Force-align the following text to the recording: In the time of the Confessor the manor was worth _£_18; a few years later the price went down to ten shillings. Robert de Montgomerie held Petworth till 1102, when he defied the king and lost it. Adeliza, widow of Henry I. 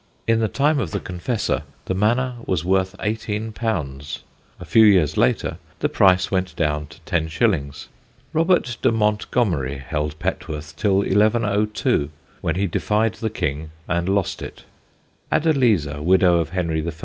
In 0.25 0.39
the 0.39 0.47
time 0.47 0.79
of 0.79 0.89
the 0.89 0.99
Confessor 0.99 1.61
the 1.85 1.93
manor 1.93 2.37
was 2.47 2.65
worth 2.65 2.97
_£_18; 2.97 4.19
a 4.59 4.65
few 4.65 4.83
years 4.83 5.15
later 5.15 5.59
the 5.77 5.89
price 5.89 6.31
went 6.31 6.55
down 6.55 6.87
to 6.87 6.99
ten 7.01 7.27
shillings. 7.27 7.87
Robert 8.33 8.77
de 8.81 8.91
Montgomerie 8.91 9.77
held 9.77 10.17
Petworth 10.17 10.75
till 10.75 10.95
1102, 11.05 12.09
when 12.41 12.55
he 12.55 12.65
defied 12.65 13.13
the 13.13 13.29
king 13.29 13.69
and 13.87 14.09
lost 14.09 14.41
it. 14.41 14.63
Adeliza, 15.31 16.01
widow 16.01 16.39
of 16.39 16.49
Henry 16.49 16.83
I. 16.83 16.91